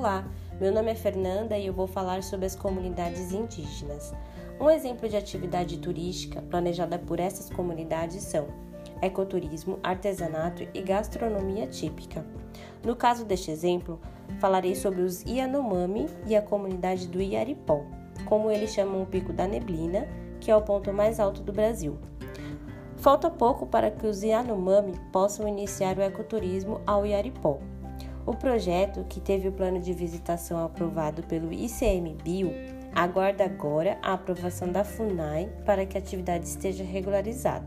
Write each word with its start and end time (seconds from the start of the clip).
Olá, 0.00 0.24
meu 0.58 0.72
nome 0.72 0.90
é 0.90 0.94
Fernanda 0.94 1.58
e 1.58 1.66
eu 1.66 1.74
vou 1.74 1.86
falar 1.86 2.22
sobre 2.22 2.46
as 2.46 2.56
comunidades 2.56 3.32
indígenas. 3.32 4.14
Um 4.58 4.70
exemplo 4.70 5.06
de 5.06 5.14
atividade 5.14 5.76
turística 5.76 6.40
planejada 6.40 6.98
por 6.98 7.20
essas 7.20 7.50
comunidades 7.50 8.22
são 8.22 8.46
ecoturismo, 9.02 9.78
artesanato 9.82 10.66
e 10.72 10.80
gastronomia 10.80 11.66
típica. 11.66 12.24
No 12.82 12.96
caso 12.96 13.26
deste 13.26 13.50
exemplo, 13.50 14.00
falarei 14.38 14.74
sobre 14.74 15.02
os 15.02 15.22
Yanomami 15.24 16.08
e 16.26 16.34
a 16.34 16.40
comunidade 16.40 17.06
do 17.06 17.20
Iaripó, 17.20 17.84
como 18.24 18.50
eles 18.50 18.72
chamam 18.72 19.02
o 19.02 19.06
Pico 19.06 19.34
da 19.34 19.46
Neblina, 19.46 20.08
que 20.40 20.50
é 20.50 20.56
o 20.56 20.62
ponto 20.62 20.90
mais 20.94 21.20
alto 21.20 21.42
do 21.42 21.52
Brasil. 21.52 21.98
Falta 22.96 23.28
pouco 23.28 23.66
para 23.66 23.90
que 23.90 24.06
os 24.06 24.22
Yanomami 24.22 24.94
possam 25.12 25.46
iniciar 25.46 25.98
o 25.98 26.02
ecoturismo 26.02 26.80
ao 26.86 27.04
Iaripó. 27.04 27.58
O 28.30 28.36
projeto, 28.36 29.04
que 29.08 29.18
teve 29.18 29.48
o 29.48 29.52
plano 29.52 29.80
de 29.80 29.92
visitação 29.92 30.64
aprovado 30.64 31.20
pelo 31.24 31.52
ICMBio, 31.52 32.52
aguarda 32.94 33.44
agora 33.44 33.98
a 34.00 34.12
aprovação 34.12 34.70
da 34.70 34.84
FUNAI 34.84 35.48
para 35.66 35.84
que 35.84 35.98
a 35.98 36.00
atividade 36.00 36.46
esteja 36.46 36.84
regularizada. 36.84 37.66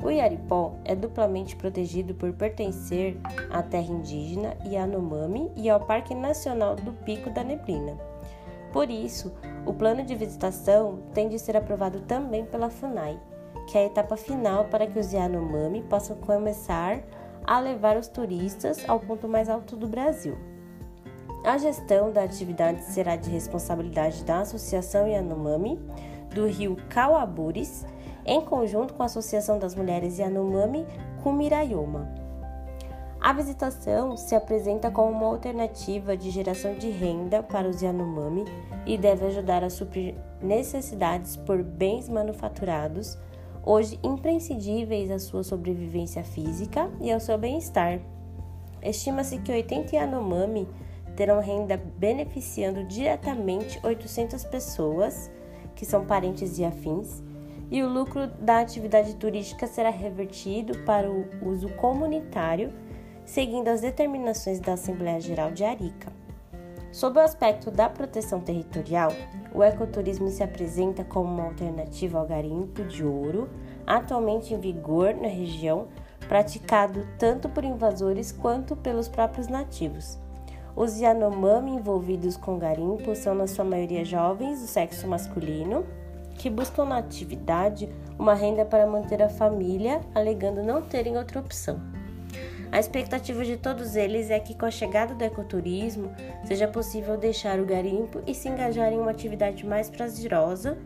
O 0.00 0.08
Iaripó 0.08 0.76
é 0.84 0.94
duplamente 0.94 1.56
protegido 1.56 2.14
por 2.14 2.32
pertencer 2.32 3.16
à 3.50 3.60
terra 3.60 3.92
indígena 3.92 4.56
Yanomami 4.64 5.50
e 5.56 5.68
ao 5.68 5.80
Parque 5.80 6.14
Nacional 6.14 6.76
do 6.76 6.92
Pico 6.92 7.28
da 7.30 7.42
Neblina. 7.42 7.98
Por 8.72 8.88
isso, 8.88 9.32
o 9.66 9.74
plano 9.74 10.04
de 10.04 10.14
visitação 10.14 11.00
tem 11.12 11.28
de 11.28 11.40
ser 11.40 11.56
aprovado 11.56 12.02
também 12.02 12.44
pela 12.46 12.70
FUNAI, 12.70 13.18
que 13.66 13.76
é 13.76 13.80
a 13.80 13.86
etapa 13.86 14.16
final 14.16 14.66
para 14.66 14.86
que 14.86 15.00
os 15.00 15.12
Yanomami 15.12 15.82
possam 15.82 16.14
começar 16.18 17.00
a 17.20 17.21
levar 17.60 17.96
os 17.96 18.08
turistas 18.08 18.88
ao 18.88 19.00
ponto 19.00 19.28
mais 19.28 19.48
alto 19.48 19.76
do 19.76 19.86
Brasil. 19.86 20.36
A 21.44 21.58
gestão 21.58 22.12
da 22.12 22.22
atividade 22.22 22.84
será 22.84 23.16
de 23.16 23.28
responsabilidade 23.28 24.22
da 24.24 24.40
Associação 24.40 25.08
Yanomami 25.08 25.78
do 26.32 26.46
Rio 26.46 26.76
Cauabures, 26.88 27.84
em 28.24 28.40
conjunto 28.40 28.94
com 28.94 29.02
a 29.02 29.06
Associação 29.06 29.58
das 29.58 29.74
Mulheres 29.74 30.18
Yanomami 30.18 30.86
Kumirayoma. 31.22 32.08
A 33.20 33.32
visitação 33.32 34.16
se 34.16 34.34
apresenta 34.34 34.90
como 34.90 35.10
uma 35.10 35.26
alternativa 35.26 36.16
de 36.16 36.30
geração 36.30 36.74
de 36.74 36.90
renda 36.90 37.40
para 37.42 37.68
os 37.68 37.80
Yanomami 37.80 38.44
e 38.84 38.98
deve 38.98 39.26
ajudar 39.26 39.62
a 39.62 39.70
suprir 39.70 40.16
necessidades 40.40 41.36
por 41.36 41.62
bens 41.62 42.08
manufaturados 42.08 43.16
hoje 43.64 43.98
imprescindíveis 44.02 45.10
à 45.10 45.18
sua 45.18 45.42
sobrevivência 45.44 46.22
física 46.24 46.90
e 47.00 47.12
ao 47.12 47.20
seu 47.20 47.38
bem-estar. 47.38 48.00
Estima-se 48.82 49.38
que 49.38 49.52
80 49.52 49.94
Yanomami 49.94 50.66
terão 51.16 51.40
renda 51.40 51.80
beneficiando 51.98 52.84
diretamente 52.84 53.78
800 53.84 54.44
pessoas, 54.44 55.30
que 55.74 55.86
são 55.86 56.04
parentes 56.04 56.58
e 56.58 56.64
afins, 56.64 57.22
e 57.70 57.82
o 57.82 57.88
lucro 57.88 58.26
da 58.26 58.58
atividade 58.58 59.14
turística 59.16 59.66
será 59.66 59.90
revertido 59.90 60.78
para 60.80 61.10
o 61.10 61.26
uso 61.48 61.68
comunitário, 61.70 62.72
seguindo 63.24 63.68
as 63.68 63.80
determinações 63.80 64.60
da 64.60 64.74
Assembleia 64.74 65.20
Geral 65.20 65.52
de 65.52 65.64
Arica. 65.64 66.12
Sob 66.92 67.18
o 67.18 67.22
aspecto 67.22 67.70
da 67.70 67.88
proteção 67.88 68.38
territorial, 68.38 69.10
o 69.54 69.62
ecoturismo 69.62 70.28
se 70.28 70.42
apresenta 70.42 71.02
como 71.02 71.32
uma 71.32 71.44
alternativa 71.44 72.18
ao 72.18 72.26
garimpo 72.26 72.84
de 72.84 73.02
ouro, 73.02 73.48
atualmente 73.86 74.52
em 74.52 74.60
vigor 74.60 75.14
na 75.14 75.26
região, 75.26 75.88
praticado 76.28 77.08
tanto 77.18 77.48
por 77.48 77.64
invasores 77.64 78.30
quanto 78.30 78.76
pelos 78.76 79.08
próprios 79.08 79.48
nativos. 79.48 80.18
Os 80.76 81.00
Yanomami 81.00 81.72
envolvidos 81.72 82.36
com 82.36 82.58
garimpo 82.58 83.16
são, 83.16 83.34
na 83.34 83.46
sua 83.46 83.64
maioria, 83.64 84.04
jovens 84.04 84.60
do 84.60 84.66
sexo 84.66 85.08
masculino 85.08 85.86
que 86.34 86.50
buscam 86.50 86.84
na 86.84 86.98
atividade 86.98 87.88
uma 88.18 88.34
renda 88.34 88.64
para 88.64 88.86
manter 88.86 89.22
a 89.22 89.28
família, 89.30 90.00
alegando 90.14 90.62
não 90.62 90.82
terem 90.82 91.16
outra 91.16 91.40
opção. 91.40 91.80
A 92.72 92.80
expectativa 92.80 93.44
de 93.44 93.58
todos 93.58 93.96
eles 93.96 94.30
é 94.30 94.40
que, 94.40 94.54
com 94.54 94.64
a 94.64 94.70
chegada 94.70 95.14
do 95.14 95.22
ecoturismo, 95.22 96.10
seja 96.46 96.66
possível 96.66 97.18
deixar 97.18 97.60
o 97.60 97.66
garimpo 97.66 98.22
e 98.26 98.34
se 98.34 98.48
engajar 98.48 98.90
em 98.90 98.98
uma 98.98 99.10
atividade 99.10 99.66
mais 99.66 99.90
prazerosa, 99.90 100.78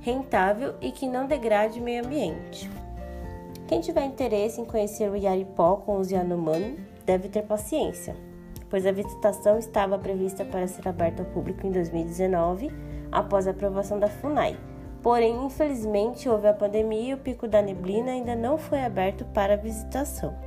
rentável 0.00 0.74
e 0.80 0.90
que 0.90 1.06
não 1.06 1.26
degrade 1.26 1.78
o 1.78 1.82
meio 1.82 2.02
ambiente. 2.02 2.70
Quem 3.68 3.82
tiver 3.82 4.06
interesse 4.06 4.58
em 4.58 4.64
conhecer 4.64 5.10
o 5.10 5.16
Yaripó 5.16 5.76
com 5.76 5.98
os 5.98 6.10
Yanomami 6.10 6.78
deve 7.04 7.28
ter 7.28 7.42
paciência, 7.42 8.16
pois 8.70 8.86
a 8.86 8.92
visitação 8.92 9.58
estava 9.58 9.98
prevista 9.98 10.46
para 10.46 10.66
ser 10.66 10.88
aberta 10.88 11.22
ao 11.22 11.28
público 11.28 11.66
em 11.66 11.70
2019, 11.70 12.70
após 13.12 13.46
a 13.46 13.50
aprovação 13.50 13.98
da 13.98 14.08
FUNAI. 14.08 14.56
Porém, 15.02 15.44
infelizmente, 15.44 16.26
houve 16.26 16.48
a 16.48 16.54
pandemia 16.54 17.10
e 17.10 17.14
o 17.14 17.18
Pico 17.18 17.46
da 17.46 17.60
Neblina 17.60 18.12
ainda 18.12 18.34
não 18.34 18.56
foi 18.56 18.82
aberto 18.82 19.26
para 19.26 19.58
visitação. 19.58 20.43